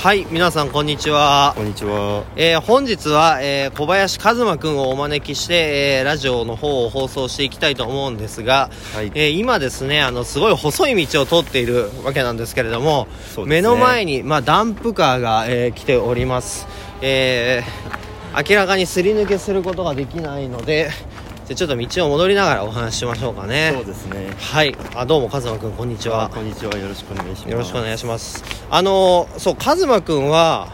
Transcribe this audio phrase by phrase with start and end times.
[0.00, 1.52] はい皆さんこんにちは。
[1.54, 2.24] こんにちは。
[2.34, 9.12] えー本日は、えー小林和馬くんをお招きして、えーラジオの方を放送していきたいと思うんですが、はい。
[9.14, 13.44] えー今ですねあのすごい細い道を通っているわけなんですけれども、ね。
[13.44, 16.66] 目の前に、まあ、ダンプカーが、えー来ております、
[17.02, 20.88] えー明らかにすり抜けすることができないので
[21.50, 24.32] じゃあちょっと道を戻りながらお話ししましょうかねそうですね。
[24.38, 26.78] はいあどうも和馬くんこんにちはあこんにちは。
[26.78, 27.50] よろしくお願いします。
[27.50, 30.72] よろしくお願いしますあのそうカズマくんは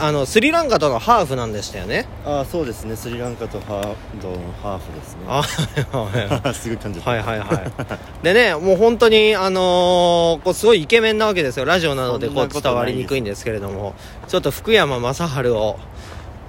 [0.00, 2.96] あのスリランカとのハーフなんでしたよねあ、そうですね。
[2.96, 5.24] スリランカとハードのハーフですね。
[5.28, 7.14] あはいはすぐ感じた。
[7.14, 7.72] いはいはい
[8.24, 13.94] でねもう本当にあのーこうすごいイケメンなわけですよラジオなのでこう伝わりにくいんですけれども
[14.26, 15.76] ちょっと福山雅治を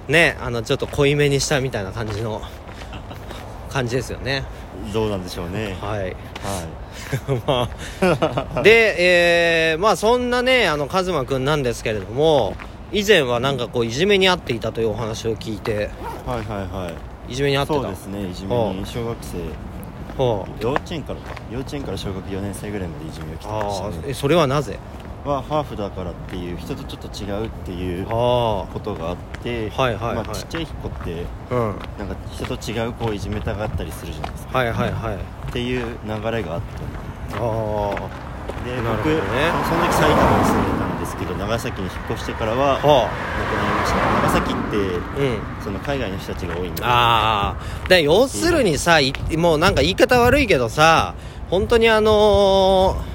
[0.08, 2.40] ねあのちょっと濃いめにしたみたいな感じの
[3.74, 4.44] 感じですよね
[4.92, 5.76] どうなんでしょうね。
[5.80, 6.66] はいは
[7.46, 7.68] ま
[8.56, 8.94] あで、
[9.72, 12.54] えーまあそんなねあのカズマくんなんですけれども
[12.92, 15.74] 以前はなんかこういじめにあっていたというお話を聞いてい。
[15.76, 16.46] はいはい
[16.84, 16.90] は
[17.28, 17.32] い。
[17.32, 17.80] いじめにあってた？
[17.80, 18.28] そうですね。
[18.30, 19.38] いじめに小学生
[20.16, 23.94] ほう幼稚園からか幼稚園から小学4年生ぐらいまでいじめが来てまあしたね。
[24.04, 24.78] あえそれはなぜ？
[25.24, 30.26] はハーフだからっていう人とちょっと違うっていうあことがあって、はいはいはい。
[30.26, 31.78] まあちっちゃい子ってあうん。
[31.98, 34.58] なんか人と違う子をいじめたがったりするじゃないですか。
[34.58, 35.14] はいはいはい。
[35.48, 37.36] っていう流れがあった。
[37.36, 37.40] んであ
[38.64, 39.22] で僕どね。
[39.68, 42.86] その時埼玉に住んでたんですけど長崎に引っ越してからはあ。
[42.86, 43.96] は亡くなりました。
[43.96, 44.76] 長崎って
[45.16, 45.64] あうん。
[45.64, 51.14] その海外の人たちが多いんでああで要するにさいもうなんか言い方悪いけどさ
[51.48, 53.13] 本当にあのー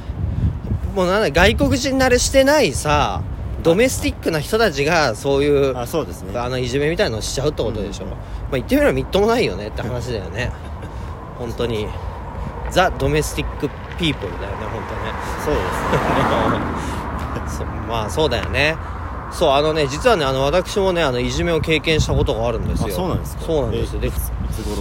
[0.93, 3.21] もうなんだ外国人慣れしてないさ
[3.63, 6.37] ドメスティックな人たちがそういうあそうですね。
[6.39, 8.11] あのいじめみたいのをしちゃうってことでしょ、うん。
[8.11, 8.19] まあ
[8.53, 10.51] 言ってみればみっともないよねって話だよね。
[11.37, 11.87] 本当に。
[12.71, 14.81] ザ・ドメスティック・ピープルだよね本
[15.43, 15.61] そうで
[17.49, 17.65] すね。
[17.89, 18.77] まあそうだよね。
[19.31, 22.87] そうあのね実はねあの私もねあのいじめを経験したことがあるんですよ。
[22.87, 23.43] あそうなんですか。
[23.43, 23.99] そうなんですよ。
[23.99, 24.11] で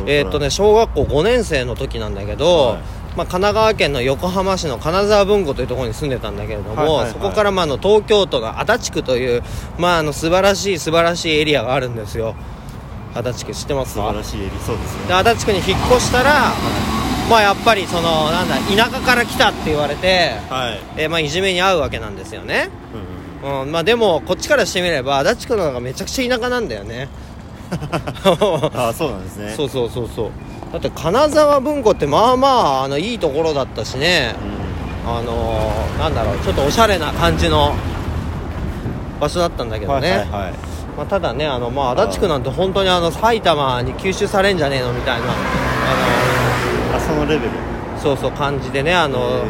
[0.06, 2.78] えーっとね小学校5年生の時なんだけど、はい
[3.18, 7.12] まあ、神奈川県の横浜市の金沢文庫というところに住んでたんだけれども、はいはいはい。
[7.12, 9.42] そこからまああの東京都の足立区という、
[9.76, 12.36] まあ、あの素晴らしい素晴らしいエリアがあるんですよ。
[13.14, 13.94] 足立区知ってます？
[13.94, 16.52] 素か晴らしいエリそうですでね足立区に引っ越したら、
[17.28, 20.80] まあやっぱりそのなんだ田舎から来たって言われて、はい。
[20.96, 22.70] えーまあ、いじめに遭うわけなんですよね、
[23.42, 23.62] うんうん。
[23.62, 27.08] うんまあ、でもこっちからしてみれば足立区の方がめちゃくちゃ田舎なんだよね
[28.74, 29.54] あそうなんですね。
[29.56, 30.30] そうそうそうそう。
[30.72, 34.34] だって金沢文庫ってまあまああのいいところだったしね。
[35.06, 37.72] うあのー、なんだろうちょっとおしゃれな感じの
[39.20, 40.52] 場所だったんだけんどね、はいはいはい。
[40.96, 47.52] まあ、ただねあの、まあ、足立区なんて本当にあの埼玉に吸収されんじゃねえのみたいなああそのレベル。
[47.52, 49.42] のそうそう感じでねあのへ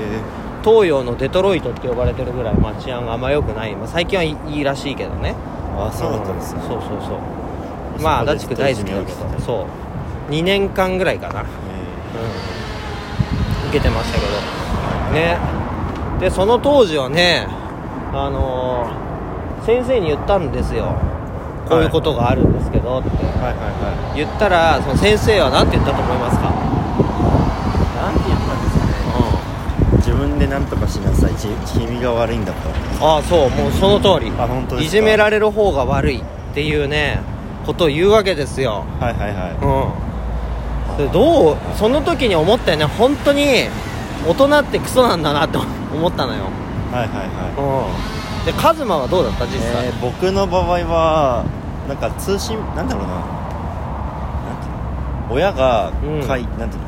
[0.64, 5.34] 東洋のデトロイトって呼ばれてるぐらい、まあ、治安があんま良くない、まあ、最近はいいいらしいけどね。
[5.76, 6.60] ーあそうだったんですね。
[6.68, 7.18] そうそうそう
[8.00, 9.66] まあ足立区大好きだけどそ
[10.28, 10.32] う。
[10.32, 11.46] 2年間ぐらいかな、うん、
[13.70, 14.32] 受けてましたけど。
[15.14, 15.38] ね。
[16.20, 17.46] でその当時はね
[18.12, 19.08] あのー
[19.66, 20.96] 先生に言ったんですよ。
[21.68, 23.08] こういうことがあるんですけどって。
[23.10, 23.26] はい。
[23.42, 26.50] はいは言ったらその先生は何て言ったと思いますか、い
[28.00, 28.92] なんて言ったんですかね。
[29.98, 31.34] 自分で何とかしなさい。
[31.34, 31.48] ち
[31.78, 33.50] 君が悪いんだとああそう。
[33.50, 34.32] もうその通り。
[34.38, 34.84] あ本当ですか？
[34.84, 36.22] いじめられる方が悪いっ
[36.54, 37.20] ていうね
[37.68, 38.84] ことを言うわけですよ。
[38.98, 39.92] はいはいは
[40.96, 41.06] うん。
[41.06, 42.84] でどうその時に思ったよね。
[42.86, 43.44] 本当に
[44.26, 45.58] 大人ってクソなんだなって
[45.94, 46.44] 思ったのよ。
[46.92, 47.28] いはいはいはい。
[48.40, 48.46] うん。
[48.46, 49.44] でカズマはどうだった？
[49.44, 51.44] 実際、えー僕の場合は
[51.86, 53.14] なんか通信なんだろうな。
[53.14, 53.22] なん
[54.62, 55.34] ていうの？
[55.34, 56.26] 親がうん。
[56.26, 56.82] かい、なんていう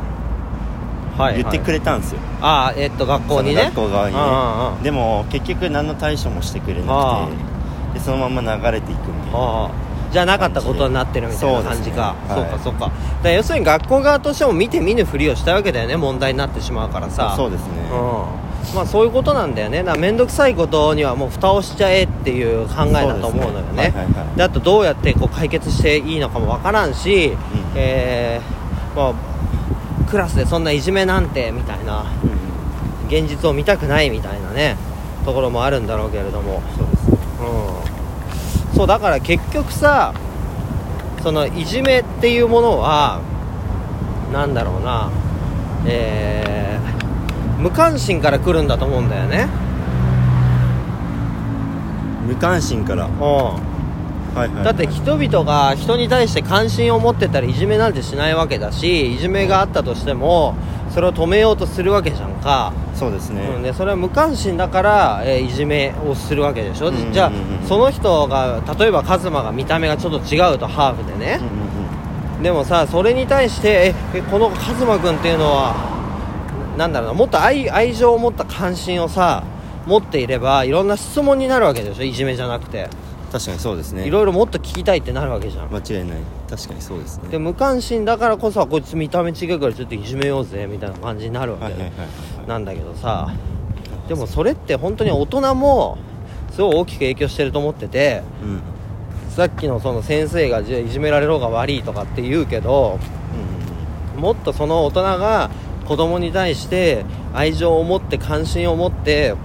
[1.19, 2.19] の、はい言ってくれれたんですよ。
[2.41, 3.65] ああえっと学校にね。
[3.65, 4.21] 学校側にね。
[4.21, 4.83] うんうんうん。
[4.83, 7.99] でも結局何の対処もしてくれあなくて。
[7.99, 9.39] でそのまま流れていくみたいな。
[9.39, 9.69] ああ
[10.11, 12.15] じゃなかったことになってるみたいな感じか。
[12.29, 12.81] そう,、ねはいかそうか。
[12.81, 12.93] だか
[13.25, 17.35] ら要するに学校側としても見て見ぬふりをしたわけだよね問題になってしまうからさ。
[17.37, 18.75] そうですね、うん。
[18.75, 19.83] まあそういうことなんだよね。
[19.99, 23.93] 面倒くさいことにはもう蓋をしちゃえっていう考えだと思うのよね。
[23.95, 27.37] そうであとどうやってこう解決していいのかもわからんし、ん
[27.75, 29.13] えーまあ
[30.11, 33.09] クラスでそんないじめなんてみたいなうん。
[33.09, 34.77] 現実を見たくないみたいなね
[35.25, 36.63] ところもあるんだろうけれども。
[36.77, 37.19] そうですね。
[37.85, 37.90] うん
[38.81, 40.15] そうだから結局さ
[41.23, 43.21] そのいじめっていうものは
[44.33, 45.11] なんだろうな
[45.87, 49.49] えー無関心から来るんだと思うんだよね。
[52.27, 53.05] 無関心から。
[53.05, 53.13] うん。
[53.13, 60.55] はいはいだって人々が人に対して関心を持ってたらいじめなんてしないわけだしいじめがあったとしても
[60.91, 67.13] それを止めようとするわけじゃんか、そうですね、うん、でそれは無関心だから、えーいじめをするわけでしょ、うんうんうんうん。
[67.13, 67.33] じゃあ
[67.67, 71.39] その人が例えばカズマが見た目がちょっと違うとハーフでね。
[71.41, 75.75] うん、うんうんでもさそれに対してええこのカズマ君っていうのは
[76.79, 79.45] なんだろうなもっと愛愛情を持った関心をさ
[79.85, 82.03] 持っていればいろんな質問になるわけでしょ？
[82.03, 82.89] いじめじゃなくて
[83.31, 84.07] 確かにそうですね。
[84.07, 85.71] いろいろもっと聞きたいってなるわけじゃん。
[85.71, 86.19] 間違いない。
[86.49, 87.29] 確かにそうですね。
[87.29, 91.93] で無関心だからこそこいつ見た目違うからちょっといじめようぜみたいな感じになるわけ。
[92.47, 93.33] なんだけどさ。
[94.09, 95.97] でもそれって本当に大人も
[96.51, 98.51] すごい大きく影響してると思っててうん。
[98.51, 98.61] うん
[99.31, 102.99] さっきのその先生がじゃあいじめられろうが悪いとかって言うけど
[104.17, 105.51] もっとその大人が
[105.87, 109.37] 子供に対して愛情を持って関心を持って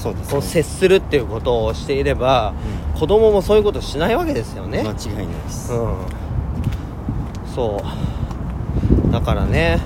[0.00, 0.32] そうですね。
[0.32, 2.54] こう接するっていうことをしていれば
[2.98, 4.82] 子供もそういうことしないわけですよね。
[4.82, 5.96] 間違いないです、うん。
[7.54, 7.82] そ
[9.08, 9.12] う。
[9.12, 9.80] だからね。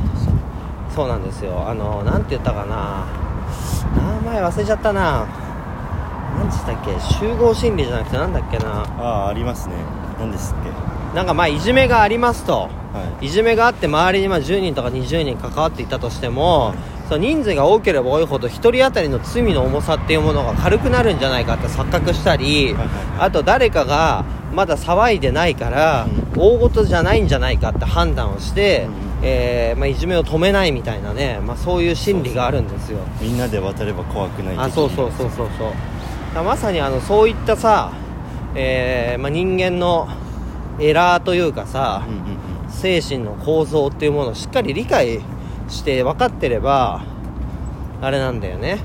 [0.94, 1.68] そうなんですよ。
[1.68, 3.06] あのなんて言ったかな。
[4.24, 5.26] 名前忘れちゃったな。
[6.36, 7.00] 何でしたっけ？
[7.00, 8.82] 集合心理じゃなくてなんだっけな。
[8.98, 9.74] ああありますね。
[10.18, 11.16] 何ですっけ？
[11.16, 12.62] なんかまあいじめがありますと。
[12.62, 12.68] は
[13.22, 13.26] い。
[13.26, 16.74] いじめがあって周りにまあ10人とか20人関わっていたとしても、
[17.10, 22.76] その人数が多ければ多いほど1人当たりの罪の重さっていうものが軽くなるんじゃないかって錯覚したり、
[23.18, 24.24] あと誰かが
[24.54, 29.10] まだ騒いでないから、大事じゃないんじゃないかって判断をして、うん。
[29.22, 33.00] えーまあ、いじめを止めないみたいなね、まあ、そういう心理があるんですよ。
[33.20, 36.44] みんなで渡れば怖くないあそうそうそうそうそう。
[36.44, 37.92] まさにあのそういったさ、
[38.54, 40.08] えーまあ、人間の
[40.78, 42.70] エラーというかさ、うんうんうん。
[42.70, 45.20] 精神の構造っていうものをしっかり理解
[45.70, 47.02] して分かってれば
[48.02, 48.78] あれなんだよね、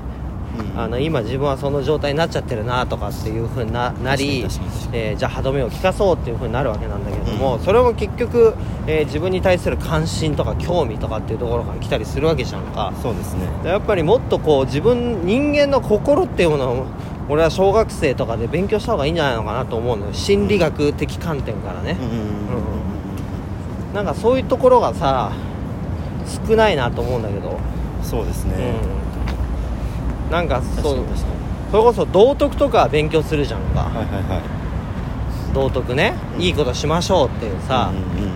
[0.74, 0.80] うん。
[0.80, 4.46] あの今自分はその状態になっちゃってるなとかっていう風にななり
[4.92, 7.62] えーじゃあ歯止めを効かそうっていう風になるわけなんだけども、うん。
[7.62, 8.54] それも結局、
[8.86, 12.92] えー自分に対する関心とか興味とかっていうところから来たりするわけじゃんか。
[13.02, 13.48] そうですね。
[13.64, 16.86] やっぱりもっとこう自分人間の心っていうものを
[17.28, 20.12] 俺は小学生とかで勉強した方がいいんじゃないのかなと思うのよ。
[20.12, 21.96] 心理学的観点からね、
[23.90, 23.94] うん。
[23.94, 25.32] なんかそういうところがさ
[26.26, 27.58] 少ないなと思うんだけど、
[28.02, 28.74] そうですね、
[30.26, 30.98] うん、なんかそう
[31.70, 35.54] それこそ道徳とか勉強するじゃんか、はいはいはい。
[35.54, 36.42] 道徳ね、うん。
[36.42, 38.30] いいことしましょうっていうさ、うんうんう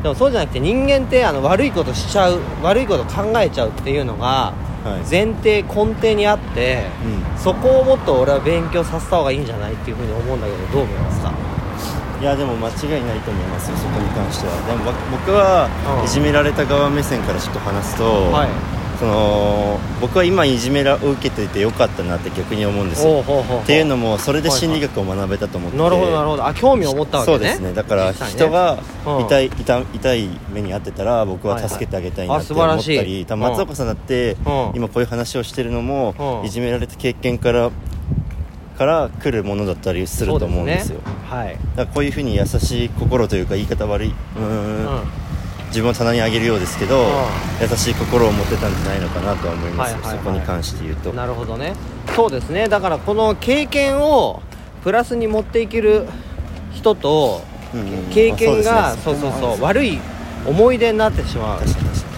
[0.00, 0.02] ん。
[0.02, 4.52] でもそうじゃなくて人間ってあの悪いことしちゃう悪いこと考えちゃうっていうのが
[4.84, 5.10] はい。
[5.10, 7.38] 前提根底にあって、うん。
[7.38, 11.32] そこをもっと俺は勉強させた方がいいんじゃないっていうふうに思うんだけどどう思いますか？
[12.20, 14.54] いやでも間違いないと思いますよそこに関しては。
[14.66, 15.68] でも僕僕は
[16.00, 16.04] うん。
[16.04, 18.48] いじめられた側目線からちょっと話すと、はい。
[18.98, 23.22] その僕は今いじめらを受けていてよかったなって逆に思うんですよ。
[23.62, 26.44] っていうのもそれで心理学を学べたと思ってて、なるほどなるほど。
[26.44, 27.38] あ興味を持ったわけね。
[27.38, 27.72] そうですね。
[27.72, 29.26] だから人がうん。
[29.26, 33.24] 痛い,、痛痛い目に遭ってたら僕は助けてあげたいなって思ったり、はい。
[33.24, 34.72] はい松岡さんだって、うん。
[34.74, 36.46] 今こういう話をしてるのも、うん。
[36.46, 37.70] いじめられた経験から
[38.78, 40.98] から来るものだったりすると思うんですよ。
[40.98, 41.04] ね。
[41.28, 41.48] はい。
[41.48, 44.08] だからこういうふうに優しい心というか言い方悪い。
[44.08, 44.86] うーん。
[44.86, 45.02] うん。
[45.68, 47.06] 自分を棚に上げるようですけど、ん。
[47.60, 50.24] 優しい心を持ってたんじゃないのかなとは思いますよ、はいはいはい。
[50.24, 51.12] そこに関して言うと。
[51.12, 51.74] なるほどね。
[52.14, 52.68] そうですね。
[52.68, 54.40] だからこの経験を
[54.84, 56.06] プラスに持っていける
[56.72, 57.42] 人と
[57.74, 58.04] うんうんうん。
[58.10, 59.98] 経験が、あそうそうそう悪い
[60.46, 61.60] 思い出になってしまう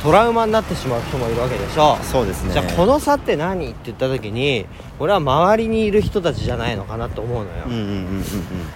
[0.02, 1.99] トラウマになってしまう人もいるわけでしょ。
[1.99, 2.52] にそうですね。
[2.52, 3.70] じゃあこの差って何？
[3.70, 4.67] って言った時に
[4.99, 8.22] 俺は周りにいる人たちじゃないのかなと思うのよ、うんうんうんうんうん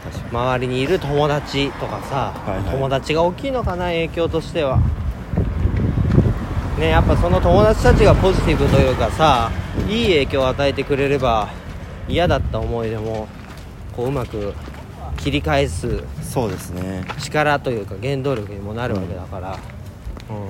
[0.04, 0.30] 確かに。
[0.30, 2.75] 周りにいる友達とかさ、はいはい。
[2.75, 4.78] 友達が大きいのかな影響としては。
[6.78, 9.50] ねやっぱその友達たちがポジティブというかさ
[9.88, 11.48] いい影響を与えてくれれば
[12.08, 13.28] 嫌だった思い出も
[13.96, 14.52] こううまく
[15.16, 17.04] 切り返すそうですね。
[17.20, 19.58] 力というか原動力にもなるわけだから。
[20.28, 20.48] うん、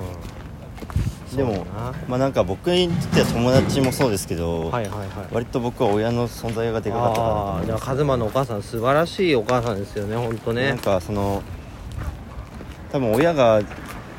[1.35, 1.65] でも
[2.07, 5.09] まあなんか僕にとっては友達もそうですけど、はいはいはい。
[5.31, 10.69] 割と僕は親の存在がでかかったかなじゃあカズマのお母さん素晴らしいお母さんですよね本当ね。
[10.69, 11.43] なんかその
[12.91, 13.61] 多分親が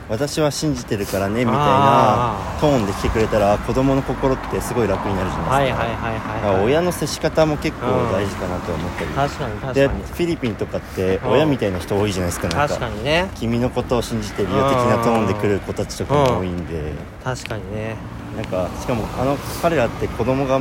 [0.08, 1.58] 私は信じてるからねみたいな。
[1.58, 10.02] あトーンで来てくれたら子供の心ってすごい楽になるじゃなですか、はいいはいはいだかはい、はい、ら親の接し方も結構大事かなと思ったり、確かに確でかに。
[10.02, 11.30] フィリピンとかってうん。
[11.30, 13.30] 親みたいな人多いじゃないですかなん確かにね。
[13.34, 16.92] 君のことを信じてるよ的なトーンで来る子たちとかも多いんで。
[17.22, 17.96] 確かにね。
[18.36, 20.60] なんかしかもあの彼らって子供が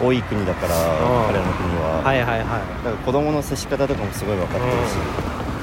[0.00, 1.26] 多い国だからうん。
[1.26, 2.48] 彼らの国は、はいはいはい。
[2.48, 4.94] だから子供の接し方とかもすごい分かってるし、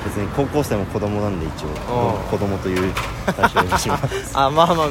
[0.06, 1.68] 別に高校生も子供なんで一応。
[1.68, 2.94] うん子供という
[3.26, 4.32] 対象にします。
[4.38, 4.88] あまあまあ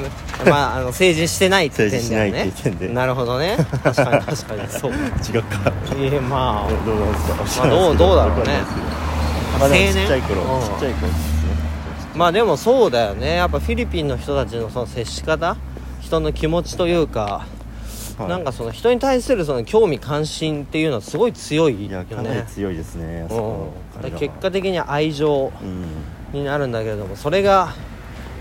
[0.48, 2.00] まああの成人してないって点だよね。
[2.00, 2.94] 成人してないっていう点で。
[2.94, 3.56] なるほどね。
[3.84, 4.68] 確かに確かに。
[4.68, 4.92] そう。
[4.92, 6.70] 違うかいやまあ。
[6.70, 7.66] どどうなんですか？
[7.66, 8.60] まあどうどうだろうね。
[9.60, 10.60] まあちっちゃい頃うん。
[10.62, 11.50] ちっちゃい頃ですね。
[11.98, 13.36] ちっちゃい頃まあでもそうだよね。
[13.36, 15.56] やっぱフィリピンの人たちのその接し方？
[16.00, 17.42] 人の気持ちというか、
[18.18, 18.28] はい。
[18.28, 24.10] なんかその人に対するその興味関心っていうのはすごい強いいよやかなりね強いですねうん。
[24.18, 26.38] 結果的に愛情うん。
[26.38, 27.74] になるんだけれどもそれが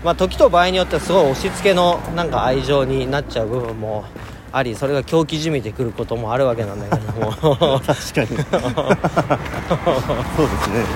[0.04, 4.04] まあ時と場合によってはすごい押し付けのなんか愛情になっちゃう部分も
[4.52, 7.30] ありそれが狂気じみてくることもあるわけなんだけども。
[7.32, 7.56] 確かに。
[7.84, 8.34] そうですね。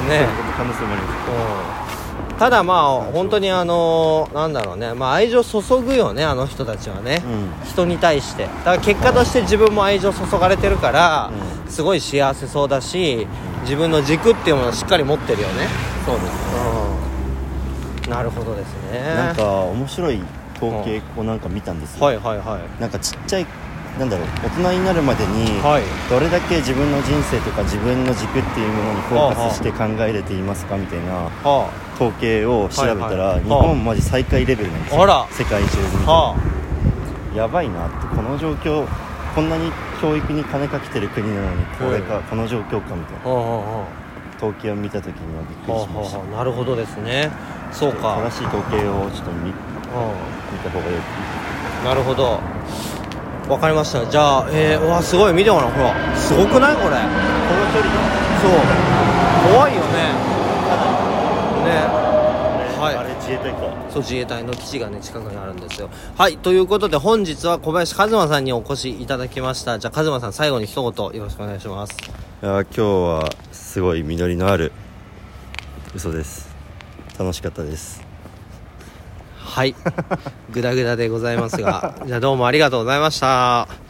[0.08, 0.26] ね。
[0.56, 1.84] 可能性もあります。
[1.84, 1.89] うん
[2.38, 7.66] ただまあ本当にあのなんだろうね、まあ、愛情注ぐよねあの人たちはね、うん。
[7.68, 8.44] 人に対して。
[8.44, 11.30] だから結果として自分も愛情注がれてるから、
[11.66, 13.26] うすごい幸せそうだし
[13.62, 15.68] 自分の軸っていうものをしっかり持ってるよね。
[16.06, 16.24] そうです。
[16.24, 16.30] ね
[18.06, 18.10] うん。
[18.10, 19.00] なるほどですね。
[19.14, 20.22] なんか面白い
[20.56, 22.80] 統計をなんか見たんですよ、はいはいはい。
[22.80, 23.46] なんかちっちゃい
[23.98, 25.82] なんだろう大人になるまでにはい。
[26.08, 31.12] どれだけ自分の人生とか自分の軸っていうものにフォーカスして考えれていますかみたいな
[31.44, 33.42] は統計を調べたはいらはい。
[33.42, 35.06] 日本マジ最下位レベルなんですよ。
[35.30, 35.76] 世界中
[37.34, 38.86] でやばいなってこの状況
[39.34, 39.70] こんなに
[40.00, 43.84] 教育に金かけてる国なのにこれか、この状況かみたいな。
[44.38, 46.36] 統計を見た時にはびっくりしました。
[46.36, 47.30] なるほどですね。
[47.70, 48.16] そうか。
[48.24, 49.54] 正しい統計をちょっと見見う
[50.64, 52.40] た方がいいんなるほど
[53.50, 54.06] わかりました。
[54.06, 55.70] じゃあえー、うわすごい見てごらん。
[55.72, 56.76] ほらすごくない？
[56.76, 56.88] これ。
[56.88, 57.00] この
[57.74, 57.90] 距離
[58.40, 58.50] そう。
[59.52, 59.90] 怖いよね。
[61.64, 61.70] ね。
[62.80, 62.96] はい。
[62.96, 63.58] あれ自衛隊か。
[63.90, 65.90] そう自衛隊の基地がね近くにあるんですよ。
[66.16, 69.80] はいということで本日は小林和馬さんにお越しいただきました。
[69.80, 71.96] じゃあ和馬さん最後に一言よろしくお願いします。
[72.42, 74.70] いや今日はすごい実りのある
[75.94, 76.48] 嘘です。
[77.18, 78.09] 楽しかったです
[79.50, 79.74] はい。
[80.52, 83.89] グダグダでございますがじゃあどうもありがとうございました。